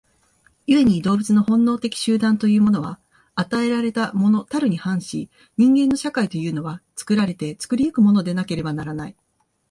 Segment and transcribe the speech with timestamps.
[0.65, 2.99] 故に動物の本能的集団というものは
[3.35, 9.15] 与えられたものたるに反し、人間の社会というのは作られて作り行くものでなければならない。